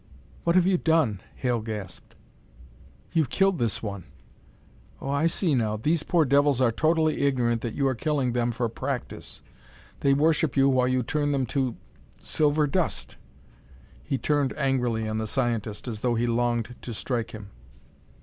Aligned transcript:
"What 0.45 0.55
have 0.55 0.65
you 0.65 0.79
done!" 0.79 1.21
Hale 1.35 1.61
gasped. 1.61 2.15
"You've 3.13 3.29
killed 3.29 3.59
this 3.59 3.83
one. 3.83 4.05
Oh, 4.99 5.11
I 5.11 5.27
see 5.27 5.53
now! 5.53 5.77
These 5.77 6.01
poor 6.01 6.25
devils 6.25 6.59
are 6.59 6.71
totally 6.71 7.19
ignorant 7.21 7.61
that 7.61 7.75
you 7.75 7.87
are 7.87 7.93
killing 7.93 8.31
them 8.33 8.51
for 8.51 8.67
practice. 8.67 9.43
They 9.99 10.15
worship 10.15 10.57
you 10.57 10.67
while 10.69 10.87
you 10.87 11.03
turn 11.03 11.33
them 11.33 11.45
to 11.53 11.75
silver 12.19 12.65
dust!" 12.65 13.17
He 14.03 14.17
turned 14.17 14.57
angrily 14.57 15.07
on 15.07 15.19
the 15.19 15.27
scientist 15.27 15.87
as 15.87 15.99
though 15.99 16.15
he 16.15 16.25
longed 16.25 16.73
to 16.81 16.95
strike 16.95 17.29
him. 17.35 17.51